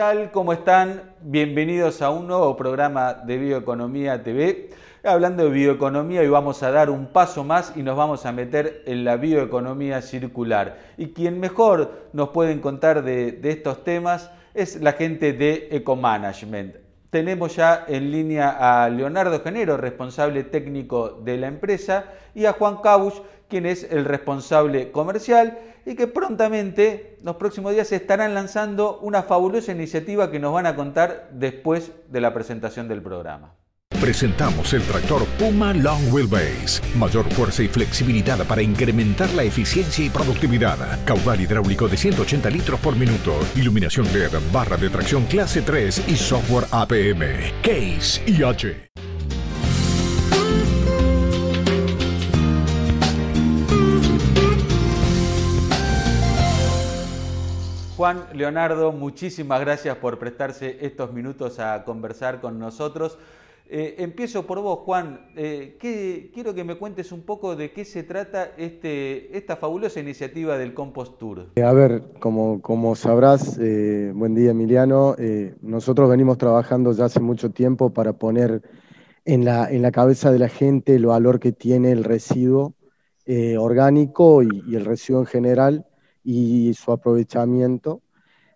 tal? 0.00 0.30
¿Cómo 0.30 0.54
están? 0.54 1.12
Bienvenidos 1.20 2.00
a 2.00 2.08
un 2.08 2.26
nuevo 2.26 2.56
programa 2.56 3.12
de 3.12 3.36
Bioeconomía 3.36 4.22
TV. 4.22 4.70
Hablando 5.04 5.44
de 5.44 5.50
bioeconomía, 5.50 6.22
hoy 6.22 6.28
vamos 6.28 6.62
a 6.62 6.70
dar 6.70 6.88
un 6.88 7.08
paso 7.08 7.44
más 7.44 7.74
y 7.76 7.82
nos 7.82 7.98
vamos 7.98 8.24
a 8.24 8.32
meter 8.32 8.82
en 8.86 9.04
la 9.04 9.16
bioeconomía 9.16 10.00
circular. 10.00 10.78
Y 10.96 11.08
quien 11.08 11.38
mejor 11.38 12.08
nos 12.14 12.30
pueden 12.30 12.60
contar 12.60 13.02
de, 13.02 13.32
de 13.32 13.50
estos 13.50 13.84
temas 13.84 14.30
es 14.54 14.80
la 14.80 14.94
gente 14.94 15.34
de 15.34 15.68
Ecomanagement. 15.70 16.76
Tenemos 17.10 17.56
ya 17.56 17.84
en 17.88 18.12
línea 18.12 18.84
a 18.84 18.88
Leonardo 18.88 19.42
Genero, 19.42 19.76
responsable 19.76 20.44
técnico 20.44 21.10
de 21.10 21.36
la 21.36 21.48
empresa, 21.48 22.04
y 22.34 22.46
a 22.46 22.52
Juan 22.52 22.76
Cabuch, 22.76 23.22
quien 23.48 23.66
es 23.66 23.84
el 23.90 24.04
responsable 24.04 24.92
comercial 24.92 25.58
y 25.84 25.96
que 25.96 26.06
prontamente, 26.06 27.16
los 27.22 27.36
próximos 27.36 27.72
días, 27.72 27.90
estarán 27.90 28.34
lanzando 28.34 29.00
una 29.00 29.24
fabulosa 29.24 29.72
iniciativa 29.72 30.30
que 30.30 30.38
nos 30.38 30.52
van 30.52 30.66
a 30.66 30.76
contar 30.76 31.28
después 31.32 31.92
de 32.08 32.20
la 32.20 32.32
presentación 32.32 32.86
del 32.86 33.02
programa. 33.02 33.54
Presentamos 34.00 34.72
el 34.72 34.80
tractor 34.84 35.26
Puma 35.38 35.74
Long 35.74 36.10
Wheelbase. 36.10 36.80
Mayor 36.96 37.30
fuerza 37.34 37.62
y 37.62 37.68
flexibilidad 37.68 38.46
para 38.46 38.62
incrementar 38.62 39.28
la 39.34 39.42
eficiencia 39.42 40.02
y 40.02 40.08
productividad. 40.08 41.04
Caudal 41.04 41.42
hidráulico 41.42 41.86
de 41.86 41.98
180 41.98 42.48
litros 42.48 42.80
por 42.80 42.96
minuto. 42.96 43.38
Iluminación 43.56 44.10
LED, 44.10 44.30
barra 44.50 44.78
de 44.78 44.88
tracción 44.88 45.24
clase 45.26 45.60
3 45.60 46.08
y 46.08 46.16
software 46.16 46.64
APM. 46.70 47.52
Case 47.62 48.22
IH. 48.26 48.88
Juan, 57.98 58.24
Leonardo, 58.32 58.92
muchísimas 58.92 59.60
gracias 59.60 59.94
por 59.98 60.18
prestarse 60.18 60.78
estos 60.80 61.12
minutos 61.12 61.58
a 61.58 61.84
conversar 61.84 62.40
con 62.40 62.58
nosotros. 62.58 63.18
Eh, 63.72 64.02
empiezo 64.02 64.44
por 64.48 64.60
vos, 64.60 64.80
Juan. 64.80 65.30
Eh, 65.36 65.78
quiero 66.34 66.52
que 66.52 66.64
me 66.64 66.74
cuentes 66.74 67.12
un 67.12 67.22
poco 67.22 67.54
de 67.54 67.72
qué 67.72 67.84
se 67.84 68.02
trata 68.02 68.50
este, 68.58 69.36
esta 69.36 69.54
fabulosa 69.54 70.00
iniciativa 70.00 70.58
del 70.58 70.74
Compost 70.74 71.18
Tour. 71.18 71.46
Eh, 71.54 71.62
a 71.62 71.72
ver, 71.72 72.02
como, 72.18 72.96
sabrás, 72.96 73.56
buen 73.58 74.34
día 74.34 74.50
Emiliano, 74.50 75.14
nosotros 75.62 76.10
venimos 76.10 76.36
trabajando 76.36 76.90
ya 76.92 77.04
hace 77.04 77.20
mucho 77.20 77.50
tiempo 77.50 77.90
para 77.90 78.14
poner 78.14 78.60
en 79.24 79.44
la, 79.44 79.92
cabeza 79.92 80.32
de 80.32 80.40
la 80.40 80.48
gente 80.48 80.96
el 80.96 81.06
valor 81.06 81.38
que 81.38 81.52
tiene 81.52 81.92
el 81.92 82.02
residuo 82.02 82.74
orgánico 83.56 84.42
y 84.42 84.74
el 84.74 84.84
residuo 84.84 85.20
en 85.20 85.26
general 85.26 85.86
y 86.24 86.74
su 86.74 86.90
aprovechamiento. 86.90 88.02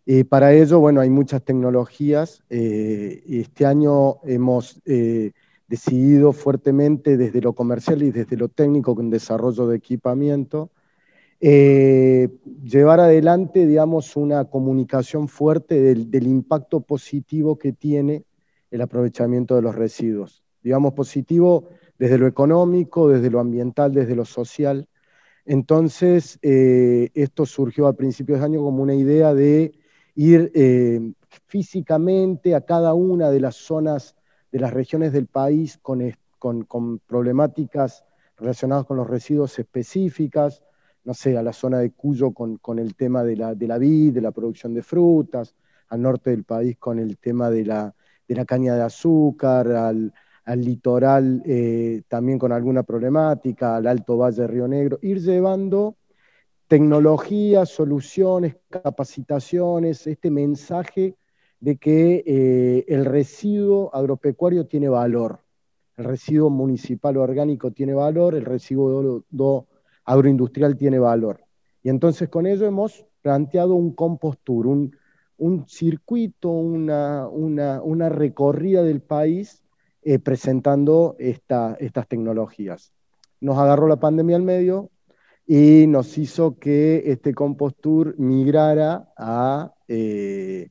Eh, 0.06 0.24
para 0.24 0.52
ello, 0.52 0.80
bueno, 0.80 1.00
hay 1.00 1.10
muchas 1.10 1.42
tecnologías. 1.42 2.42
Eh, 2.50 3.22
este 3.26 3.64
año 3.64 4.22
hemos 4.24 4.80
eh, 4.84 5.32
decidido 5.66 6.32
fuertemente 6.32 7.16
desde 7.16 7.40
lo 7.40 7.54
comercial 7.54 8.02
y 8.02 8.10
desde 8.10 8.36
lo 8.36 8.48
técnico 8.48 8.94
con 8.94 9.08
desarrollo 9.10 9.66
de 9.66 9.76
equipamiento, 9.76 10.70
llevar 11.40 13.00
adelante, 13.00 13.66
digamos, 13.66 14.16
una 14.16 14.46
comunicación 14.46 15.28
fuerte 15.28 15.80
del, 15.80 16.26
impacto 16.26 16.80
positivo 16.80 17.58
que 17.58 17.72
tiene 17.72 18.24
el 18.70 18.80
aprovechamiento 18.80 19.54
de 19.54 19.62
los 19.62 19.74
residuos. 19.74 20.42
Digamos, 20.62 20.94
positivo 20.94 21.68
desde 21.98 22.16
lo 22.18 22.26
económico, 22.26 23.08
desde 23.08 23.30
lo 23.30 23.40
ambiental, 23.40 23.92
desde 23.92 24.16
lo 24.16 24.24
social. 24.24 24.88
Entonces, 25.44 26.38
eh, 26.40 27.10
esto 27.14 27.44
surgió 27.44 27.86
a 27.88 27.92
principios 27.92 28.38
de 28.38 28.46
año 28.46 28.62
como 28.62 28.82
una 28.82 28.94
idea 28.94 29.34
de 29.34 29.74
ir 30.14 30.50
eh, 30.54 31.12
físicamente 31.46 32.54
a 32.54 32.60
cada 32.62 32.94
una 32.94 33.30
de 33.30 33.40
las 33.40 33.56
zonas 33.56 34.14
de 34.52 34.60
las 34.60 34.72
regiones 34.72 35.12
del 35.12 35.26
país 35.26 35.78
con, 35.82 36.14
problemáticas 37.06 38.04
relacionadas 38.36 38.86
con 38.86 38.96
los 38.96 39.08
residuos 39.08 39.58
específicas, 39.58 40.62
no 41.04 41.14
sé, 41.14 41.36
a 41.36 41.42
la 41.42 41.52
zona 41.52 41.78
de 41.78 41.90
Cuyo 41.90 42.32
con, 42.32 42.78
el 42.78 42.94
tema 42.94 43.24
de 43.24 43.36
la, 43.36 43.54
de 43.54 43.66
la 43.66 43.78
vid, 43.78 44.14
de 44.14 44.20
la 44.20 44.30
producción 44.30 44.74
de 44.74 44.82
frutas, 44.82 45.54
al 45.88 46.02
norte 46.02 46.30
del 46.30 46.44
país 46.44 46.76
con 46.78 46.98
el 46.98 47.18
tema 47.18 47.50
de 47.50 47.64
la, 47.64 47.94
de 48.28 48.34
la 48.34 48.44
caña 48.44 48.74
de 48.74 48.82
azúcar, 48.82 49.70
al, 49.72 50.12
al 50.44 50.60
litoral 50.60 51.42
eh, 51.46 52.02
también 52.08 52.38
con 52.38 52.52
alguna 52.52 52.82
problemática, 52.82 53.76
al 53.76 53.86
Alto 53.86 54.16
Valle 54.16 54.42
de 54.42 54.46
Río 54.46 54.68
Negro, 54.68 54.98
ir 55.02 55.20
llevando 55.20 55.96
tecnologías, 56.68 57.68
soluciones, 57.68 58.56
capacitaciones, 58.68 60.06
este 60.06 60.30
mensaje 60.30 61.16
de 61.60 61.76
que 61.76 62.22
eh, 62.26 62.84
el 62.88 63.04
residuo 63.04 63.94
agropecuario 63.94 64.66
tiene 64.66 64.88
valor, 64.88 65.40
el 65.96 66.04
residuo 66.04 66.50
municipal 66.50 67.16
orgánico 67.16 67.70
tiene 67.70 67.94
valor, 67.94 68.34
el 68.34 68.44
residuo 68.44 69.24
agroindustrial 70.04 70.76
tiene 70.76 70.98
valor. 70.98 71.44
Y 71.82 71.90
entonces 71.90 72.28
con 72.28 72.46
ello 72.46 72.66
hemos 72.66 73.06
planteado 73.22 73.74
un 73.74 73.94
compostur, 73.94 74.66
un, 74.66 75.66
circuito, 75.66 76.50
una 76.50 78.08
recorrida 78.08 78.82
del 78.82 79.00
país 79.00 79.64
eh, 80.06 80.18
presentando 80.18 81.16
estas 81.18 82.08
tecnologías. 82.08 82.92
Nos 83.40 83.56
agarró 83.56 83.88
la 83.88 83.96
pandemia 83.96 84.36
al 84.36 84.42
medio 84.42 84.90
y 85.46 85.86
nos 85.86 86.16
hizo 86.16 86.58
que 86.58 87.02
este 87.06 87.34
Compost 87.34 87.80
Tour 87.80 88.14
migrara 88.18 89.12
a, 89.16 89.74
eh, 89.88 90.70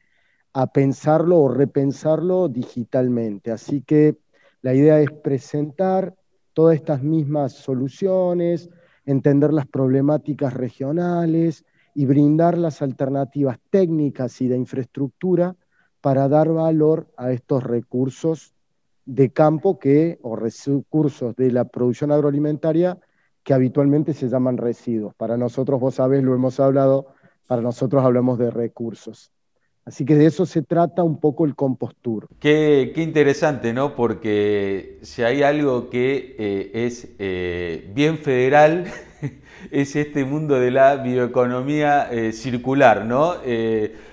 a 0.53 0.67
pensarlo 0.67 1.39
o 1.39 1.47
repensarlo 1.47 2.47
digitalmente. 2.47 3.51
Así 3.51 3.81
que 3.81 4.17
la 4.61 4.73
idea 4.73 4.99
es 4.99 5.11
presentar 5.11 6.15
todas 6.53 6.75
estas 6.75 7.03
mismas 7.03 7.53
soluciones, 7.53 8.69
entender 9.05 9.53
las 9.53 9.67
problemáticas 9.67 10.53
regionales 10.53 11.65
y 11.93 12.05
brindar 12.05 12.57
las 12.57 12.81
alternativas 12.81 13.59
técnicas 13.69 14.41
y 14.41 14.47
de 14.47 14.57
infraestructura 14.57 15.55
para 16.01 16.27
dar 16.27 16.49
valor 16.49 17.07
a 17.17 17.31
estos 17.31 17.63
recursos 17.63 18.53
de 19.05 19.31
campo 19.31 19.77
que, 19.79 20.19
o 20.21 20.35
recursos 20.35 21.35
de 21.35 21.51
la 21.51 21.65
producción 21.65 22.11
agroalimentaria 22.11 22.97
que 23.43 23.53
habitualmente 23.53 24.13
se 24.13 24.29
llaman 24.29 24.57
residuos. 24.57 25.13
Para 25.15 25.37
nosotros, 25.37 25.79
vos 25.79 25.95
sabés, 25.95 26.23
lo 26.23 26.33
hemos 26.33 26.59
hablado, 26.59 27.07
para 27.47 27.61
nosotros 27.61 28.03
hablamos 28.03 28.39
de 28.39 28.51
recursos. 28.51 29.31
Así 29.85 30.05
que 30.05 30.15
de 30.15 30.27
eso 30.27 30.45
se 30.45 30.61
trata 30.61 31.03
un 31.03 31.19
poco 31.19 31.45
el 31.45 31.55
compostur. 31.55 32.27
Qué, 32.39 32.93
interesante, 32.95 33.73
¿no? 33.73 33.95
Porque 33.95 34.99
si 35.01 35.23
hay 35.23 35.43
algo 35.43 35.89
que 35.89 36.37
eh, 36.39 36.71
es 36.85 37.09
eh, 37.19 37.91
bien 37.93 38.17
federal, 38.17 38.85
es 39.71 39.97
este 39.97 40.23
mundo 40.23 40.57
de 40.57 40.71
la 40.71 40.95
bioeconomía 40.95 42.09
eh, 42.11 42.31
circular, 42.31 43.05
¿no? 43.05 43.33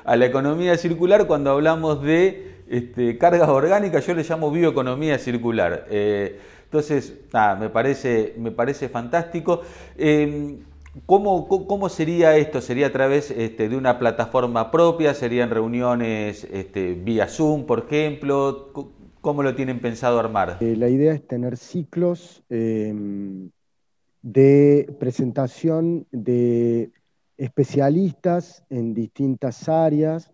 a 0.05 0.17
la 0.17 0.27
economía 0.27 0.77
circular 0.77 1.29
cuando 1.29 1.51
hablamos 1.51 2.03
de 2.03 2.65
este, 2.69 3.17
cargas 3.17 3.49
orgánicas, 3.49 4.05
yo 4.05 4.15
le 4.15 4.25
llamo 4.25 4.51
bioeconomía 4.51 5.19
circular. 5.19 5.87
Entonces, 6.71 7.19
me, 7.59 7.69
parece, 7.69 8.35
me 8.39 8.53
parece 8.53 8.89
fantástico. 8.89 9.63
Em, 9.99 10.61
¿cómo, 11.05 11.89
sería 11.89 12.37
esto? 12.37 12.61
¿Sería 12.61 12.87
a 12.87 12.93
través 12.93 13.33
este, 13.33 13.69
de 13.69 13.77
una 13.77 13.99
plataforma 13.99 14.71
propia? 14.71 15.13
¿Serían 15.15 15.51
reuniones 15.51 16.45
este, 16.45 16.95
vía 16.95 17.27
Zoom, 17.27 17.67
por 17.67 17.87
ejemplo? 17.87 18.73
¿Cómo 19.21 19.43
lo 19.43 19.55
tienen 19.55 19.81
pensado 19.81 20.21
armar? 20.21 20.59
Eh, 20.61 20.77
la 20.77 20.89
idea 20.89 21.13
es 21.13 21.27
tener 21.27 21.57
ciclos 21.57 22.45
em, 22.49 23.51
de 24.23 24.95
presentación 25.01 26.07
de 26.13 26.93
especialistas 27.37 28.65
en 28.71 28.95
distintas 28.95 29.69
áreas 29.69 30.31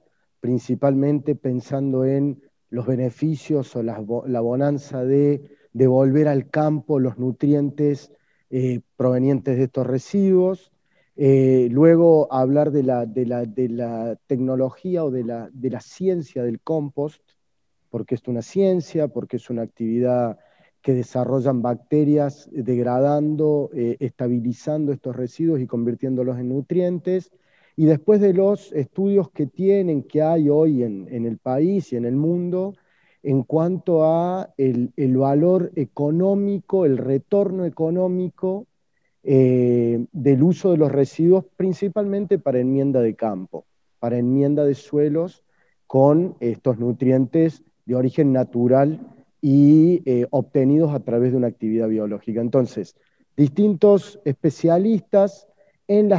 principalmente 0.47 1.35
pensando 1.35 2.05
en 2.05 2.41
los 2.71 2.87
beneficios 2.87 3.75
o 3.75 3.83
la, 3.83 3.99
bonanza 3.99 5.05
de 5.05 5.56
devolver 5.77 6.27
al 6.27 6.49
campo 6.49 6.99
los 6.99 7.19
nutrientes 7.19 8.11
eh, 8.49 8.81
provenientes 8.97 9.59
de 9.59 9.65
estos 9.65 9.87
residuos. 9.87 10.73
Eh, 11.17 11.69
luego 11.71 12.33
hablar 12.33 12.71
de 12.71 12.83
la, 12.83 14.17
tecnología 14.27 15.05
o 15.05 15.11
de 15.11 15.25
la, 15.25 15.51
de 15.53 15.71
la 15.71 15.81
ciencia 15.81 16.43
del 16.43 16.61
compost, 16.61 17.23
porque 17.91 18.15
es 18.15 18.23
una 18.27 18.43
ciencia, 18.43 19.09
porque 19.09 19.37
es 19.37 19.51
una 19.51 19.63
actividad 19.63 20.39
que 20.81 20.95
desarrollan 20.95 21.61
bacterias 21.61 22.49
degradando, 22.53 23.71
eh, 23.75 23.97
estabilizando 24.01 24.93
estos 24.93 25.15
residuos 25.15 25.61
y 25.61 25.67
convirtiéndolos 25.67 26.39
en 26.39 26.49
nutrientes. 26.49 27.33
Y 27.77 27.85
después 27.85 28.21
de 28.23 28.33
los 28.33 28.73
estudios 28.73 29.31
que 29.31 29.47
tienen, 29.47 30.05
que 30.05 30.23
hay 30.23 30.49
hoy 30.49 30.85
en, 30.85 31.09
el 31.11 31.37
país 31.37 31.93
y 31.93 31.97
en 31.97 32.07
el 32.07 32.17
mundo, 32.17 32.75
en 33.27 33.43
cuanto 33.43 34.05
a 34.05 34.55
el, 34.57 34.93
valor 35.17 35.73
económico, 35.75 36.85
el 36.85 36.97
retorno 36.97 37.65
económico 37.65 38.69
eh, 39.25 40.07
del 40.13 40.45
uso 40.45 40.71
de 40.71 40.77
los 40.77 40.93
residuos, 40.93 41.45
principalmente 41.57 42.39
para 42.39 42.61
enmienda 42.61 43.01
de 43.01 43.17
campo, 43.17 43.67
para 43.99 44.17
enmienda 44.17 44.65
de 44.65 44.77
suelos 44.77 45.43
con 45.89 46.37
estos 46.39 46.79
nutrientes 46.79 47.65
de 47.85 47.97
origen 47.97 48.33
natural 48.33 49.01
y 49.43 50.03
eh, 50.09 50.29
obtenidos 50.31 50.95
a 50.95 51.01
través 51.01 51.33
de 51.33 51.39
una 51.39 51.49
actividad 51.49 51.89
biológica. 51.89 52.41
Entonces, 52.41 52.95
distintos 53.37 54.21
especialistas 54.25 55.49
en, 55.89 56.13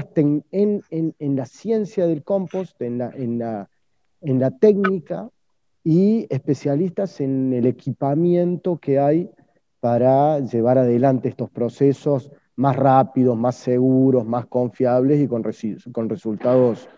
en, 0.52 1.36
la 1.38 1.46
ciencia 1.46 2.06
del 2.06 2.26
compost, 2.26 2.82
en 2.82 2.98
la, 2.98 3.70
en 4.22 4.40
la 4.40 4.52
técnica, 4.60 5.30
y 5.90 6.28
especialistas 6.30 7.22
en 7.22 7.54
el 7.54 7.66
equipamiento 7.66 8.78
que 8.78 9.00
hay 9.00 9.30
para 9.80 10.42
llevar 10.42 10.78
adelante 10.78 11.30
estos 11.30 11.50
procesos 11.50 12.30
más 12.58 12.76
rápidos, 12.76 13.38
más 13.38 13.56
seguros, 13.56 14.26
más 14.26 14.48
confiables 14.48 15.22
y 15.22 15.30
con, 15.30 15.46
con 15.94 16.10
resultados 16.10 16.90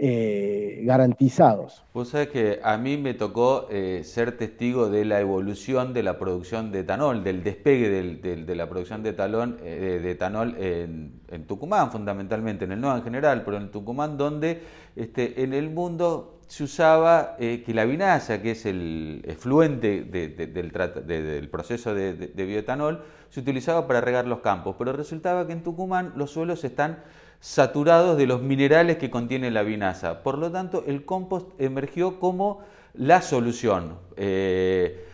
eh, 0.00 0.82
garantizados. 0.84 1.82
Vos 1.92 2.10
sabés 2.10 2.28
que 2.28 2.60
a 2.62 2.76
mí 2.78 2.96
me 2.96 3.14
tocó 3.14 3.66
eh, 3.68 4.02
ser 4.04 4.38
testigo 4.38 4.88
de 4.88 5.04
la 5.04 5.18
evolución 5.18 5.92
de 5.92 6.04
la 6.04 6.20
producción 6.20 6.70
de 6.70 6.80
etanol, 6.80 7.24
del 7.24 7.42
despegue 7.42 7.90
de 7.90 8.54
la 8.54 8.68
producción 8.68 9.02
de, 9.02 9.12
talón, 9.12 9.58
eh, 9.60 9.98
de 10.00 10.10
etanol 10.12 10.54
en, 10.56 11.44
Tucumán, 11.48 11.90
fundamentalmente, 11.90 12.64
en 12.64 12.72
el 12.72 12.80
NOA 12.80 12.98
en 12.98 13.02
general, 13.02 13.42
pero 13.44 13.56
en 13.56 13.72
Tucumán, 13.72 14.16
donde 14.16 14.62
este, 14.94 15.42
en 15.42 15.52
el 15.52 15.68
mundo 15.68 16.38
se 16.46 16.62
usaba 16.62 17.36
que 17.36 17.74
la 17.74 17.84
vinaza, 17.84 18.40
que 18.40 18.52
es 18.52 18.66
el 18.66 19.22
efluente 19.26 20.02
del, 20.02 21.48
proceso 21.50 21.92
de, 21.92 22.12
bioetanol, 22.36 23.02
se 23.30 23.40
utilizaba 23.40 23.88
para 23.88 24.00
regar 24.00 24.28
los 24.28 24.38
campos, 24.40 24.76
pero 24.78 24.92
resultaba 24.92 25.44
que 25.46 25.54
en 25.54 25.64
Tucumán 25.64 26.12
los 26.14 26.30
suelos 26.30 26.62
están 26.62 26.98
saturados 27.40 28.16
de 28.16 28.26
los 28.26 28.42
minerales 28.42 28.96
que 28.96 29.10
contiene 29.10 29.50
la 29.50 29.62
vinaza. 29.62 30.22
Por 30.22 30.38
lo 30.38 30.50
tanto, 30.50 30.84
el 30.86 31.04
compost 31.04 31.48
emergió 31.60 32.18
como 32.18 32.60
la 32.94 33.22
solución 33.22 33.96
eh, 34.16 35.04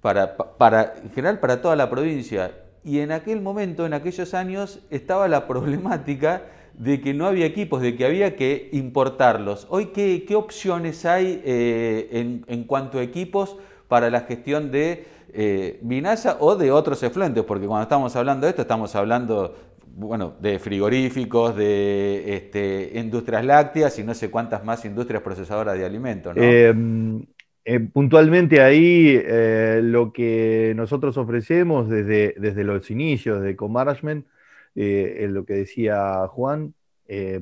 para, 0.00 0.36
para, 0.36 0.94
en 1.02 1.10
general 1.10 1.40
para 1.40 1.60
toda 1.60 1.76
la 1.76 1.90
provincia. 1.90 2.52
Y 2.84 3.00
en 3.00 3.12
aquel 3.12 3.40
momento, 3.40 3.86
en 3.86 3.94
aquellos 3.94 4.34
años, 4.34 4.80
estaba 4.90 5.28
la 5.28 5.46
problemática 5.48 6.42
de 6.74 7.00
que 7.00 7.14
no 7.14 7.26
había 7.26 7.46
equipos, 7.46 7.80
de 7.82 7.96
que 7.96 8.04
había 8.04 8.34
que 8.36 8.68
importarlos. 8.72 9.66
Hoy, 9.70 9.86
¿qué, 9.86 10.24
qué 10.26 10.34
opciones 10.34 11.04
hay 11.04 11.40
eh, 11.44 12.08
en, 12.12 12.44
en, 12.48 12.64
cuanto 12.64 12.98
a 12.98 13.02
equipos 13.02 13.56
para 13.86 14.10
la 14.10 14.22
gestión 14.22 14.72
de 14.72 15.06
eh, 15.32 15.78
vinaza 15.82 16.36
o 16.40 16.56
de 16.56 16.72
otros 16.72 17.02
efluentes? 17.02 17.44
Porque 17.44 17.66
cuando 17.66 17.84
estamos 17.84 18.16
hablando 18.16 18.46
de 18.46 18.50
esto, 18.50 18.62
estamos 18.62 18.94
hablando 18.96 19.54
bueno, 19.96 20.36
de 20.40 20.58
frigoríficos, 20.58 21.56
de 21.56 22.34
este, 22.34 22.98
industrias 22.98 23.44
lácteas 23.44 23.98
y 23.98 24.04
no 24.04 24.14
sé 24.14 24.30
cuántas 24.30 24.64
más 24.64 24.84
industrias 24.84 25.22
procesadoras 25.22 25.78
de 25.78 25.84
alimentos. 25.84 26.36
Em, 26.36 27.24
eh, 27.64 27.80
puntualmente 27.80 28.60
ahí 28.60 29.18
eh, 29.24 29.80
lo 29.82 30.12
que 30.12 30.72
nosotros 30.76 31.16
ofrecemos 31.16 31.88
desde, 31.88 32.34
desde 32.38 32.64
los 32.64 32.90
inicios 32.90 33.42
de 33.42 33.56
co-management, 33.56 34.26
eh, 34.74 35.18
es 35.20 35.30
lo 35.30 35.44
que 35.44 35.54
decía 35.54 36.26
Juan, 36.28 36.74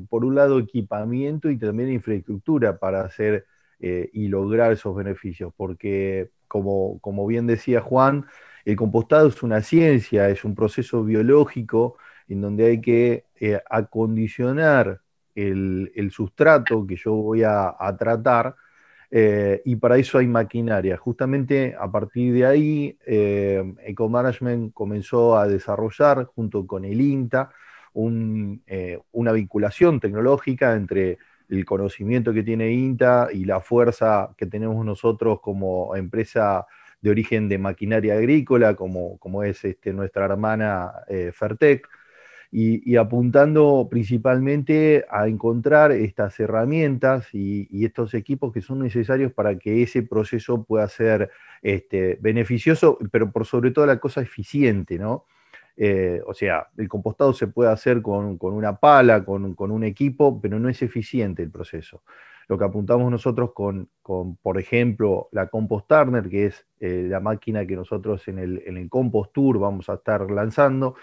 por 0.08 0.25
un 0.25 0.34
lado 0.34 0.58
equipamiento 0.58 1.49
y 1.49 1.56
también 1.56 1.90
infraestructura 1.93 2.78
para 2.78 3.02
hacer 3.02 3.46
y 3.78 4.28
lograr 4.28 4.72
esos 4.72 4.94
beneficios, 4.94 5.52
porque 5.56 6.31
como, 6.49 6.99
como 7.00 7.26
bien 7.26 7.46
decía 7.46 7.81
Juan, 7.81 8.26
el 8.64 8.76
compostado 8.76 9.28
es 9.28 9.43
una 9.43 9.62
ciencia, 9.62 10.28
es 10.28 10.44
un 10.44 10.54
proceso 10.54 11.04
biológico 11.04 11.96
en 12.32 12.40
donde 12.40 12.67
hay 12.67 12.81
que 12.81 13.25
eh, 13.38 13.61
acondicionar 13.69 15.00
el, 15.34 16.11
sustrato 16.11 16.87
que 16.87 16.96
yo 16.96 17.14
voy 17.14 17.43
a, 17.43 17.75
tratar, 17.99 18.56
eh, 19.11 19.61
y 19.64 19.76
para 19.76 19.99
eso 19.99 20.19
hay 20.19 20.26
maquinaria. 20.26 20.96
Justamente 20.96 21.75
a 21.79 21.90
partir 21.90 22.32
de 22.32 22.46
ahí, 22.46 22.99
eh, 23.06 23.62
EcoManagement 23.84 24.73
comenzó 24.73 25.37
a 25.37 25.46
desarrollar, 25.46 26.25
junto 26.25 26.67
con 26.67 26.84
el 26.84 27.00
INTA, 27.00 27.50
una 27.94 29.32
vinculación 29.32 30.00
tecnológica 30.00 30.75
entre 30.75 31.19
el 31.50 31.67
conocimiento 31.67 32.32
que 32.32 32.43
tiene 32.43 32.70
INTA 32.73 33.28
y 33.31 33.44
la 33.44 33.61
fuerza 33.61 34.31
que 34.38 34.46
tenemos 34.46 34.82
nosotros 34.87 35.40
como 35.43 35.94
empresa 35.94 36.67
de 37.02 37.11
origen 37.11 37.50
de 37.50 37.58
maquinaria 37.58 38.14
agrícola, 38.14 38.75
como, 38.75 39.19
como 39.19 39.43
es 39.43 39.62
este, 39.64 39.93
nuestra 39.93 40.25
hermana 40.25 40.93
Fertec 41.35 41.87
y, 42.54 42.96
apuntando 42.96 43.88
principalmente 43.90 45.06
a 45.10 45.26
encontrar 45.26 45.90
estas 45.90 46.38
herramientas 46.38 47.28
y, 47.32 47.66
estos 47.87 48.12
equipos 48.12 48.52
que 48.52 48.60
son 48.60 48.81
necesarios 48.81 49.32
para 49.32 49.58
que 49.58 49.82
ese 49.82 50.02
proceso 50.02 50.62
pueda 50.62 50.87
ser 50.87 51.31
este, 51.62 52.19
beneficioso, 52.20 52.99
pero 53.10 53.32
por 53.32 53.46
sobre 53.46 53.70
todo 53.70 53.87
la 53.87 53.99
cosa 53.99 54.20
eficiente, 54.20 54.99
¿no? 54.99 55.25
Eh, 55.78 56.20
o 56.26 56.34
sea, 56.34 56.69
el 56.76 56.88
compostado 56.90 57.32
se 57.32 57.46
puede 57.46 57.70
hacer 57.70 58.02
con, 58.02 58.37
una 58.38 58.76
pala, 58.76 59.25
con, 59.25 59.56
un 59.58 59.84
equipo, 59.84 60.38
pero 60.38 60.58
no 60.58 60.69
es 60.69 60.82
eficiente 60.82 61.43
el 61.43 61.50
proceso. 61.50 62.02
Lo 62.49 62.58
que 62.58 62.64
apuntamos 62.64 63.10
nosotros 63.10 63.52
con, 63.54 63.88
por 64.43 64.58
ejemplo, 64.58 65.31
la 65.32 65.46
Compost 65.46 65.88
Turner, 65.88 66.28
que 66.28 66.46
es 66.46 66.66
eh, 66.81 67.06
la 67.08 67.20
máquina 67.20 67.64
que 67.64 67.76
nosotros 67.76 68.28
en 68.28 68.38
el, 68.38 68.62
en 68.66 68.76
el 68.76 68.90
Compost 68.90 69.32
Tour 69.32 69.58
vamos 69.58 69.88
a 69.88 69.94
estar 69.94 70.31
lanzando, 70.31 70.96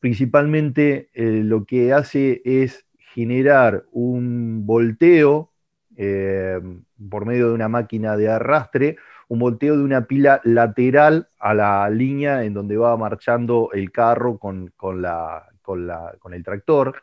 principalmente 0.00 1.10
eh, 1.14 1.42
lo 1.44 1.64
que 1.64 1.92
hace 1.92 2.42
es 2.44 2.86
generar 3.14 3.84
un 3.92 4.66
volteo 4.66 5.52
eh, 5.96 6.58
por 7.10 7.26
medio 7.26 7.48
de 7.48 7.54
una 7.54 7.68
máquina 7.68 8.16
de 8.16 8.28
arrastre, 8.28 8.96
un 9.28 9.38
volteo 9.38 9.76
de 9.76 9.84
una 9.84 10.06
pila 10.06 10.40
lateral 10.44 11.28
a 11.38 11.54
la 11.54 11.88
línea 11.90 12.44
en 12.44 12.54
donde 12.54 12.76
va 12.76 12.96
marchando 12.96 13.70
el 13.72 13.92
carro 13.92 14.38
con, 14.38 14.72
el 16.32 16.44
tractor. 16.44 17.02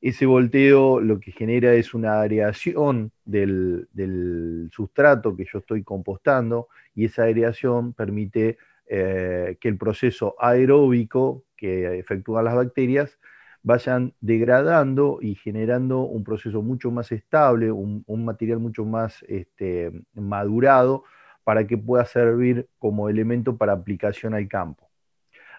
Ese 0.00 0.26
volteo 0.26 1.00
lo 1.00 1.20
que 1.20 1.32
genera 1.32 1.72
es 1.74 1.94
una 1.94 2.20
aireación 2.20 3.12
del, 3.24 3.88
del 3.92 4.68
sustrato 4.72 5.34
que 5.36 5.46
yo 5.50 5.60
estoy 5.60 5.82
compostando 5.82 6.68
y 6.94 7.06
esa 7.06 7.22
aireación 7.22 7.94
permite 7.94 8.58
eh, 8.86 9.56
que 9.60 9.68
el 9.68 9.78
proceso 9.78 10.36
aeróbico 10.38 11.44
que 11.56 11.98
efectúan 11.98 12.44
las 12.44 12.54
bacterias 12.54 13.18
vayan 13.62 14.12
degradando 14.20 15.18
y 15.22 15.36
generando 15.36 16.00
un 16.00 16.22
proceso 16.22 16.60
mucho 16.60 16.90
más 16.90 17.10
estable, 17.12 17.72
un, 17.72 18.04
material 18.24 18.58
mucho 18.58 18.84
más 18.84 19.24
este, 19.26 19.90
madurado 20.12 21.04
para 21.44 21.66
que 21.66 21.78
pueda 21.78 22.04
servir 22.04 22.68
como 22.78 23.08
elemento 23.08 23.56
para 23.56 23.72
aplicación 23.72 24.34
al 24.34 24.48
campo. 24.48 24.90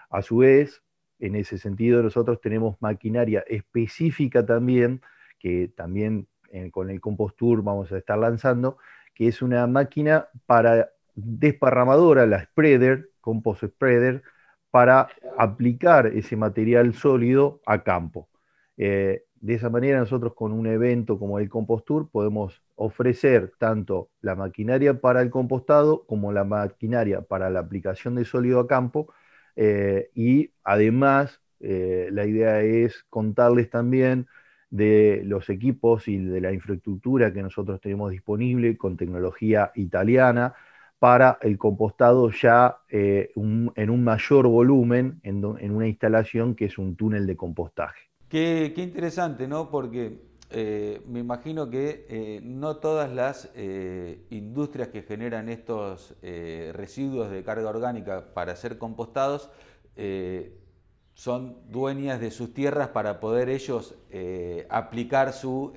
A 0.08 0.22
su 0.22 0.38
vez, 0.38 0.82
en 1.18 1.34
ese 1.34 1.58
sentido, 1.58 2.00
nosotros 2.00 2.40
tenemos 2.40 2.76
maquinaria 2.80 3.44
específica 3.48 4.46
también, 4.46 5.00
que 5.40 5.72
también 5.76 6.28
eh, 6.52 6.70
con 6.70 6.90
el 6.90 7.00
Compostur 7.00 7.62
vamos 7.64 7.90
a 7.90 7.98
estar 7.98 8.18
lanzando, 8.18 8.78
que 9.14 9.26
es 9.26 9.42
una 9.42 9.66
máquina 9.66 10.28
para 10.46 10.90
desparramadora, 11.16 12.24
la 12.26 12.44
spreader, 12.44 13.10
compost 13.26 13.64
spreader, 13.64 14.22
para 14.70 15.08
aplicar 15.38 16.06
ese 16.06 16.36
material 16.36 16.94
sólido 16.94 17.60
a 17.66 17.82
campo. 17.82 18.28
Eh, 18.76 19.24
de 19.40 19.54
esa 19.54 19.70
manera 19.70 19.98
nosotros 19.98 20.34
con 20.34 20.52
un 20.52 20.66
evento 20.66 21.18
como 21.18 21.38
el 21.38 21.48
Compostur 21.48 22.10
podemos 22.10 22.62
ofrecer 22.74 23.52
tanto 23.58 24.10
la 24.20 24.34
maquinaria 24.34 25.00
para 25.00 25.22
el 25.22 25.30
compostado 25.30 26.04
como 26.06 26.32
la 26.32 26.44
maquinaria 26.44 27.22
para 27.22 27.50
la 27.50 27.60
aplicación 27.60 28.14
de 28.16 28.24
sólido 28.24 28.60
a 28.60 28.66
campo 28.66 29.12
eh, 29.56 30.10
y 30.14 30.52
además 30.64 31.40
eh, 31.60 32.08
la 32.12 32.26
idea 32.26 32.60
es 32.62 33.04
contarles 33.08 33.70
también 33.70 34.26
de 34.70 35.22
los 35.24 35.48
equipos 35.48 36.08
y 36.08 36.18
de 36.18 36.40
la 36.40 36.52
infraestructura 36.52 37.32
que 37.32 37.42
nosotros 37.42 37.80
tenemos 37.80 38.10
disponible 38.10 38.76
con 38.76 38.96
tecnología 38.96 39.72
italiana 39.74 40.54
para 40.98 41.38
el 41.42 41.58
compostado 41.58 42.30
ya 42.30 42.78
eh, 42.88 43.30
en 43.34 43.90
un 43.90 44.04
mayor 44.04 44.46
volumen 44.46 45.20
en, 45.22 45.44
una 45.44 45.86
instalación 45.86 46.54
que 46.54 46.66
es 46.66 46.78
un 46.78 46.96
túnel 46.96 47.26
de 47.26 47.36
compostaje. 47.36 48.00
Qué, 48.28 48.72
interesante, 48.76 49.46
¿no? 49.46 49.70
Porque 49.70 50.20
eh, 50.50 51.02
me 51.06 51.20
imagino 51.20 51.68
que 51.68 52.06
eh, 52.08 52.40
no 52.42 52.76
todas 52.76 53.12
las 53.12 53.50
industrias 54.30 54.88
que 54.88 55.02
generan 55.02 55.48
estos 55.48 56.14
residuos 56.22 57.30
de 57.30 57.42
carga 57.44 57.68
orgánica 57.68 58.32
para 58.32 58.56
ser 58.56 58.78
compostados 58.78 59.50
son 61.14 61.56
dueñas 61.70 62.20
de 62.20 62.30
sus 62.30 62.52
tierras 62.52 62.88
para 62.88 63.20
poder 63.20 63.48
ellos 63.48 63.94
aplicar 64.68 65.32
su 65.32 65.72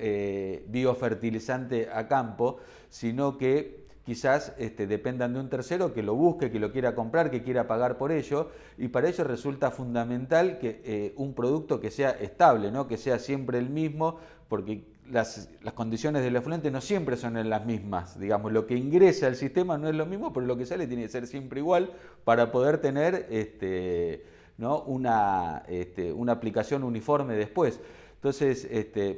biofertilizante 0.67 1.89
a 1.91 2.07
campo, 2.07 2.57
sino 2.89 3.37
que 3.37 3.88
quizás 4.09 4.53
este, 4.57 4.87
dependan 4.87 5.35
de 5.35 5.39
un 5.39 5.49
tercero 5.49 5.93
que 5.93 6.01
lo 6.01 6.15
busque, 6.15 6.49
que 6.49 6.57
lo 6.57 6.71
quiera 6.71 6.95
comprar, 6.95 7.29
que 7.29 7.43
quiera 7.43 7.67
pagar 7.67 7.99
por 7.99 8.11
ello, 8.11 8.49
y 8.75 8.87
para 8.87 9.07
ello 9.07 9.23
resulta 9.23 9.69
fundamental 9.69 10.57
que 10.57 10.81
eh, 10.83 11.13
un 11.15 11.35
producto 11.35 11.79
que 11.79 11.91
sea 11.91 12.09
estable, 12.09 12.71
¿no? 12.71 12.87
que 12.87 12.97
sea 12.97 13.19
siempre 13.19 13.59
el 13.59 13.69
mismo, 13.69 14.17
porque 14.47 14.81
las, 15.11 15.47
condiciones 15.75 16.23
del 16.23 16.35
efluente 16.37 16.71
no 16.71 16.81
siempre 16.81 17.17
son 17.17 17.47
las 17.47 17.65
mismas. 17.67 18.19
Digamos, 18.19 18.51
lo 18.51 18.65
que 18.65 18.75
ingresa 18.75 19.27
al 19.27 19.35
sistema 19.35 19.77
no 19.77 19.87
es 19.87 19.95
lo 19.95 20.07
mismo, 20.07 20.33
pero 20.33 20.47
lo 20.47 20.57
que 20.57 20.65
sale 20.65 20.87
tiene 20.87 21.03
que 21.03 21.09
ser 21.09 21.27
siempre 21.27 21.59
igual 21.59 21.91
para 22.23 22.51
poder 22.51 22.79
tener 22.79 23.27
este, 23.29 24.25
una, 24.57 25.61
este, 25.67 26.11
una 26.11 26.31
aplicación 26.31 26.83
uniforme 26.83 27.35
después. 27.35 27.79
Entonces, 28.15 28.67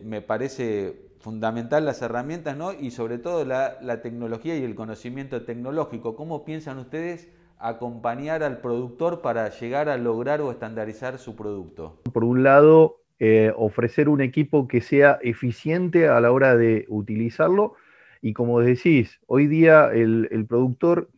me 0.03 0.21
parece 0.21 1.10
fundamental 1.21 1.85
las 1.85 2.01
herramientas 2.01 2.57
¿no? 2.57 2.73
y 2.73 2.91
sobre 2.91 3.17
todo 3.17 3.45
la, 3.45 4.01
tecnología 4.01 4.57
y 4.57 4.63
el 4.63 4.75
conocimiento 4.75 5.43
tecnológico. 5.43 6.15
¿Cómo 6.15 6.43
piensan 6.43 6.79
ustedes 6.79 7.29
acompañar 7.59 8.43
al 8.43 8.57
productor 8.57 9.21
para 9.21 9.49
llegar 9.49 9.87
a 9.87 9.97
lograr 9.97 10.41
o 10.41 10.51
estandarizar 10.51 11.19
su 11.19 11.35
producto? 11.35 12.01
Por 12.11 12.23
un 12.23 12.43
lado, 12.43 12.97
eh, 13.19 13.53
ofrecer 13.55 14.09
un 14.09 14.19
equipo 14.19 14.67
que 14.67 14.81
sea 14.81 15.19
eficiente 15.21 16.07
a 16.07 16.19
la 16.19 16.31
hora 16.31 16.57
de 16.57 16.85
utilizarlo. 16.89 17.75
Y 18.19 18.33
como 18.33 18.59
decís, 18.59 19.19
hoy 19.27 19.45
día 19.45 19.91
el, 19.93 20.45
productor 20.49 21.09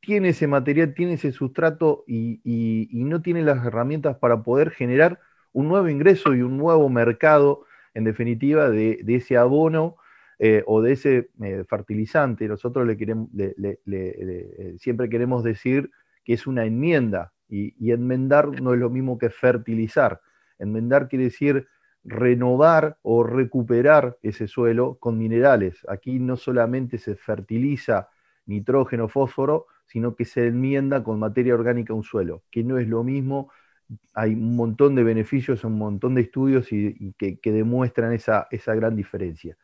tiene 0.00 0.30
ese 0.30 0.48
material, 0.48 0.94
tiene 0.94 1.14
ese 1.14 1.30
sustrato 1.30 2.02
y, 2.06 2.40
no 2.92 3.22
tiene 3.22 3.42
las 3.42 3.64
herramientas 3.64 4.16
para 4.16 4.42
poder 4.42 4.70
generar 4.70 5.20
un 5.52 5.68
nuevo 5.68 5.88
ingreso 5.88 6.34
y 6.34 6.42
un 6.42 6.56
nuevo 6.56 6.88
mercado, 6.88 7.64
en 7.94 8.04
definitiva, 8.04 8.70
de, 8.70 9.02
ese 9.06 9.36
abono 9.36 9.96
eh, 10.38 10.62
o 10.66 10.82
de 10.82 10.92
ese 10.92 11.30
eh, 11.42 11.64
fertilizante. 11.68 12.48
Nosotros 12.48 12.88
queremos, 12.96 13.28
siempre 14.78 15.08
queremos 15.08 15.44
decir 15.44 15.90
que 16.24 16.34
es 16.34 16.46
una 16.46 16.64
enmienda 16.64 17.32
y 17.48 17.90
enmendar 17.90 18.62
no 18.62 18.72
es 18.72 18.80
lo 18.80 18.88
mismo 18.88 19.18
que 19.18 19.28
fertilizar. 19.28 20.20
Enmendar 20.58 21.08
quiere 21.08 21.24
decir 21.24 21.68
renovar 22.04 22.98
o 23.02 23.22
recuperar 23.22 24.18
ese 24.22 24.46
suelo 24.46 24.96
con 24.98 25.18
minerales. 25.18 25.84
Aquí 25.88 26.18
no 26.18 26.36
solamente 26.36 26.98
se 26.98 27.14
fertiliza 27.14 28.08
nitrógeno, 28.46 29.08
fósforo, 29.08 29.66
sino 29.86 30.16
que 30.16 30.24
se 30.24 30.46
enmienda 30.46 31.04
con 31.04 31.18
materia 31.18 31.54
orgánica 31.54 31.94
un 31.94 32.02
suelo, 32.02 32.42
que 32.50 32.64
no 32.64 32.78
es 32.78 32.88
lo 32.88 33.04
mismo. 33.04 33.50
Hay 34.14 34.34
un 34.34 34.56
montón 34.56 34.94
de 34.94 35.02
beneficios, 35.02 35.64
un 35.64 35.78
montón 35.78 36.14
de 36.14 36.22
estudios 36.22 36.72
y, 36.72 37.14
que, 37.18 37.52
demuestran 37.52 38.12
esa, 38.12 38.48
gran 38.74 38.96
diferencia. 38.96 39.56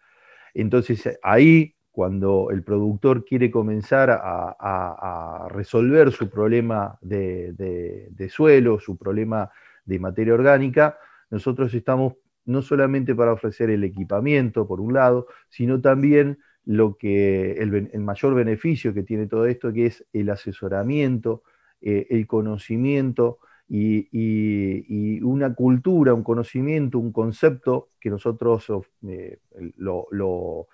Entonces 0.54 1.18
ahí, 1.22 1.74
cuando 1.90 2.48
el 2.50 2.62
productor 2.62 3.24
quiere 3.24 3.50
comenzar 3.50 4.10
a, 4.10 5.48
resolver 5.50 6.12
su 6.12 6.28
problema 6.30 6.98
de 7.00 8.28
suelo, 8.30 8.78
su 8.78 8.96
problema 8.96 9.50
de 9.84 9.98
materia 9.98 10.34
orgánica, 10.34 10.98
nosotros 11.30 11.72
estamos 11.74 12.14
no 12.44 12.62
solamente 12.62 13.14
para 13.14 13.32
ofrecer 13.32 13.70
el 13.70 13.84
equipamiento, 13.84 14.66
por 14.66 14.80
un 14.80 14.94
lado, 14.94 15.26
sino 15.48 15.80
también 15.80 16.38
lo 16.64 16.96
que 16.96 17.52
el, 17.52 18.00
mayor 18.00 18.34
beneficio 18.34 18.94
que 18.94 19.02
tiene 19.02 19.26
todo 19.26 19.46
esto, 19.46 19.72
que 19.72 19.86
es 19.86 20.04
el 20.12 20.30
asesoramiento, 20.30 21.42
eh, 21.80 22.06
el 22.10 22.26
conocimiento 22.26 23.38
y, 23.68 25.20
una 25.22 25.54
cultura, 25.54 26.14
un 26.14 26.22
conocimiento, 26.22 26.98
un 26.98 27.12
concepto 27.12 27.90
que 28.00 28.10
nosotros 28.10 28.66
eh, 29.06 29.38
lo, 29.76 30.68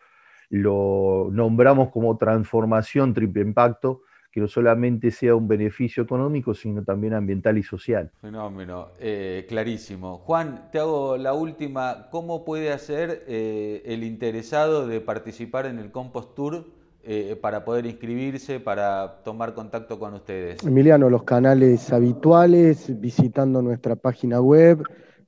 nombramos 0.50 1.90
como 1.90 2.16
transformación 2.16 3.12
triple 3.14 3.42
impacto, 3.42 4.02
que 4.30 4.40
no 4.40 4.48
solamente 4.48 5.12
sea 5.12 5.36
un 5.36 5.46
beneficio 5.46 6.02
económico, 6.02 6.54
sino 6.54 6.82
también 6.82 7.14
ambiental 7.14 7.56
y 7.56 7.62
social. 7.62 8.10
Fenómeno, 8.20 8.88
eh, 8.98 9.46
clarísimo. 9.48 10.18
Juan, 10.18 10.70
te 10.72 10.80
hago 10.80 11.16
la 11.16 11.34
última. 11.34 12.08
¿Cómo 12.10 12.44
puede 12.44 12.72
hacer 12.72 13.24
eh, 13.28 13.82
el 13.86 14.02
interesado 14.02 14.88
de 14.88 15.00
participar 15.00 15.66
en 15.66 15.78
el 15.78 15.92
Compost 15.92 16.34
Tour 16.34 16.64
eh, 17.06 17.36
para 17.40 17.64
poder 17.64 17.86
inscribirse, 17.86 18.60
para 18.60 19.22
tomar 19.24 19.54
contacto 19.54 19.98
con 19.98 20.14
ustedes? 20.14 20.62
Emiliano, 20.64 21.10
los 21.10 21.24
canales 21.24 21.92
habituales, 21.92 22.98
visitando 23.00 23.62
nuestra 23.62 23.96
página 23.96 24.40
web, 24.40 24.82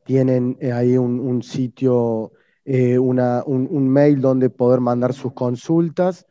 tienen 0.05 0.57
ahí 0.73 0.97
un, 0.97 1.43
sitio, 1.43 2.33
un 2.65 3.89
mail 3.89 4.21
donde 4.21 4.51
poder 4.51 4.81
mandar 4.81 5.13
sus 5.13 5.33
consultas 5.33 6.27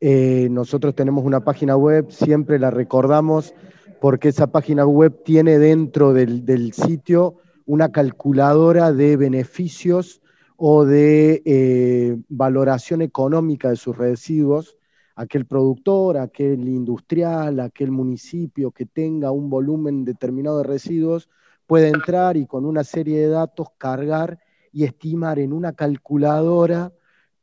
eh, 0.00 0.48
nosotros 0.50 0.94
tenemos 0.94 1.24
una 1.24 1.44
página 1.44 1.76
web, 1.76 2.10
siempre 2.10 2.58
la 2.58 2.70
recordamos 2.70 3.54
porque 4.00 4.28
esa 4.28 4.46
página 4.46 4.86
web 4.86 5.22
tiene 5.24 5.58
dentro 5.58 6.14
del, 6.14 6.72
sitio 6.72 7.36
una 7.66 7.92
calculadora 7.92 8.92
de 8.92 9.18
beneficios 9.18 10.22
o 10.56 10.86
de 10.86 11.42
eh, 11.44 12.16
valoración 12.30 13.02
económica 13.02 13.68
de 13.68 13.76
sus 13.76 13.96
residuos. 13.96 14.78
Aquel 15.20 15.44
productor, 15.44 16.16
aquel 16.16 16.66
industrial, 16.66 17.60
aquel 17.60 17.90
municipio 17.90 18.70
que 18.70 18.86
tenga 18.86 19.30
un 19.32 19.50
volumen 19.50 20.02
determinado 20.02 20.56
de 20.56 20.64
residuos 20.64 21.28
puede 21.66 21.88
entrar 21.88 22.38
y 22.38 22.46
con 22.46 22.64
una 22.64 22.84
serie 22.84 23.18
de 23.18 23.28
datos 23.28 23.68
cargar 23.76 24.38
y 24.72 24.84
estimar 24.84 25.38
en 25.38 25.52
una 25.52 25.74
calculadora 25.74 26.94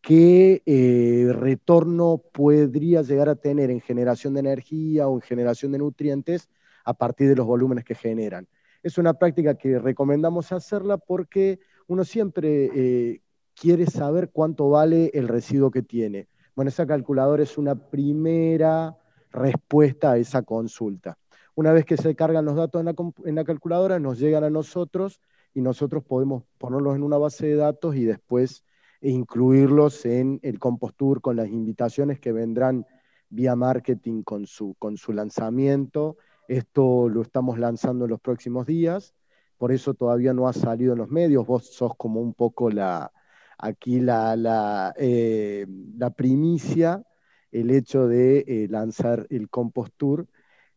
qué 0.02 0.64
eh, 0.66 1.32
retorno 1.32 2.24
podría 2.34 3.04
llegar 3.04 3.30
a 3.30 3.36
tener 3.36 3.70
en 3.70 3.80
generación 3.80 4.34
de 4.34 4.40
energía 4.40 5.08
o 5.08 5.14
en 5.14 5.22
generación 5.22 5.72
de 5.72 5.78
nutrientes 5.78 6.50
a 6.84 6.96
partir 6.96 7.30
de 7.30 7.36
los 7.36 7.46
volúmenes 7.46 7.86
que 7.86 7.94
generan. 7.94 8.48
Es 8.82 8.98
una 8.98 9.14
práctica 9.14 9.54
que 9.54 9.78
recomendamos 9.78 10.52
hacerla 10.52 10.98
porque 10.98 11.60
uno 11.86 12.04
siempre 12.04 12.72
eh, 12.74 13.22
quiere 13.54 13.86
saber 13.86 14.32
cuánto 14.34 14.68
vale 14.68 15.12
el 15.14 15.28
residuo 15.28 15.70
que 15.70 15.84
tiene. 15.84 16.28
Bueno, 16.58 16.70
esa 16.70 16.88
calculadora 16.88 17.44
es 17.44 17.60
una 17.60 17.76
primera 17.76 18.98
respuesta 19.32 20.14
a 20.14 20.18
esa 20.18 20.42
consulta. 20.42 21.16
Una 21.54 21.72
vez 21.72 21.86
que 21.86 21.98
se 21.98 22.16
cargan 22.16 22.46
los 22.46 22.56
datos 22.56 22.84
en 23.26 23.36
la, 23.36 23.44
calculadora, 23.44 24.00
nos 24.00 24.18
llegan 24.18 24.44
a 24.44 24.50
nosotros 24.50 25.22
y 25.54 25.62
nosotros 25.62 26.04
podemos 26.04 26.46
ponerlos 26.58 26.96
en 26.96 27.04
una 27.04 27.20
base 27.20 27.46
de 27.46 27.58
datos 27.58 27.96
y 27.96 28.06
después 28.06 28.64
e 29.02 29.12
incluirlos 29.12 30.04
en 30.08 30.40
el 30.42 30.58
Compostur 30.58 31.22
con 31.22 31.36
las 31.36 31.48
invitaciones 31.48 32.20
que 32.20 32.32
vendrán 32.32 32.88
vía 33.30 33.56
marketing 33.56 34.24
con 34.24 34.48
su, 34.48 34.74
con 34.80 34.98
su 34.98 35.14
lanzamiento. 35.14 36.18
Esto 36.48 37.08
lo 37.08 37.22
estamos 37.22 37.60
lanzando 37.60 38.06
en 38.06 38.10
los 38.10 38.20
próximos 38.20 38.66
días, 38.66 39.14
por 39.60 39.72
eso 39.72 39.94
todavía 39.94 40.34
no 40.34 40.48
ha 40.48 40.54
salido 40.54 40.94
en 40.94 40.98
los 40.98 41.12
medios. 41.12 41.46
Vos 41.46 41.68
sos 41.68 41.92
como 41.96 42.20
un 42.20 42.34
poco 42.34 42.72
la, 42.72 43.12
aquí 43.58 43.98
eh, 43.98 45.66
la 45.98 46.10
primicia, 46.12 47.04
el 47.52 47.72
hecho 47.72 48.08
de 48.08 48.46
eh, 48.48 48.68
lanzar 48.70 49.26
el 49.30 49.50
Compostur. 49.50 50.28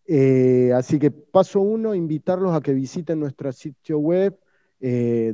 Eh, 0.06 0.72
así 0.74 0.98
que 0.98 1.10
paso 1.10 1.60
uno, 1.60 1.94
invitarlos 1.94 2.54
a 2.54 2.60
que 2.60 2.72
visiten 2.72 3.20
nuestro 3.20 3.52
sitio 3.52 3.98
web 3.98 4.38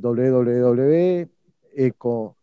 www.eco 0.02 1.28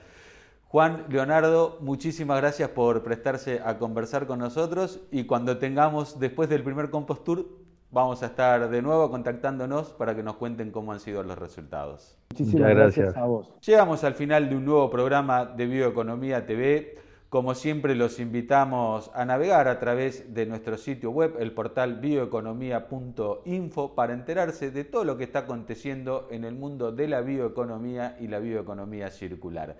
Juan 0.69 1.07
Leonardo, 1.09 1.79
muchísimas 1.81 2.39
gracias 2.39 2.71
por 2.71 3.03
prestarse 3.03 3.63
a 3.65 3.79
conversar 3.79 4.27
con 4.27 4.41
nosotros 4.41 5.01
y 5.11 5.25
cuando 5.25 5.59
tengamos 5.59 6.19
después 6.19 6.49
del 6.49 6.63
primer 6.65 6.91
Compost 6.91 7.25
Tour 7.25 7.66
Vamos 7.91 8.23
a 8.23 8.27
estar 8.27 8.69
de 8.69 8.83
nuevo 8.83 9.11
contactándonos 9.11 9.91
para 9.91 10.15
que 10.17 10.23
nos 10.23 10.37
cuenten 10.37 10.71
cómo 10.71 10.93
han 10.93 11.01
sido 11.01 11.23
los 11.23 11.39
resultados. 11.39 12.19
Muchísimas 12.31 12.71
gracias. 12.71 13.17
a 13.17 13.25
vos. 13.25 13.55
Llegamos 13.65 14.03
al 14.05 14.15
final 14.15 14.51
de 14.51 14.57
un 14.57 14.65
nuevo 14.65 14.91
programa 14.91 15.47
de 15.47 15.67
Bioeconomía 15.67 16.47
TV 16.47 16.99
Como 17.29 17.55
siempre 17.55 17.95
los 17.95 18.19
invitamos 18.21 19.11
a 19.15 19.25
navegar 19.25 19.69
a 19.69 19.79
través 19.79 20.35
de 20.35 20.47
nuestro 20.47 20.77
sitio 20.77 21.11
web, 21.11 21.37
el 21.39 21.53
portal 21.53 21.97
bioeconomía.info, 21.97 23.95
para 23.95 24.15
enterarse 24.15 24.71
de 24.71 24.85
todo 24.85 25.05
lo 25.05 25.17
que 25.17 25.25
está 25.25 25.41
aconteciendo 25.41 26.29
en 26.31 26.45
el 26.45 26.55
mundo 26.55 26.93
de 26.93 27.09
la 27.09 27.21
bioeconomía 27.21 28.17
y 28.21 28.29
la 28.29 28.39
bioeconomía 28.39 29.11
circular. 29.11 29.77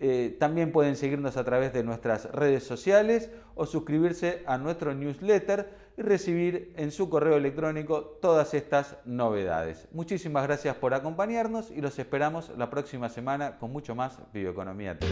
Eh, 0.00 0.36
también 0.38 0.70
pueden 0.70 0.94
seguirnos 0.96 1.36
a 1.36 1.44
través 1.44 1.72
de 1.72 1.82
nuestras 1.82 2.30
redes 2.30 2.62
sociales 2.62 3.30
o 3.56 3.66
suscribirse 3.66 4.42
a 4.46 4.56
nuestro 4.56 4.94
newsletter 4.94 5.70
y 5.96 6.02
recibir 6.02 6.72
en 6.76 6.92
su 6.92 7.10
correo 7.10 7.36
electrónico 7.36 8.18
todas 8.22 8.54
estas 8.54 8.96
novedades. 9.04 9.88
Muchísimas 9.92 10.44
gracias 10.44 10.76
por 10.76 10.94
acompañarnos 10.94 11.72
y 11.72 11.80
los 11.80 11.98
esperamos 11.98 12.52
la 12.56 12.70
próxima 12.70 13.08
semana 13.08 13.58
con 13.58 13.72
mucho 13.72 13.96
más 13.96 14.18
Bioeconomía 14.32 14.96
TV. 14.98 15.08